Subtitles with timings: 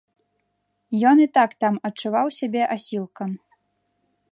[1.09, 3.39] Ён і так там адчуваў сябе асілкам.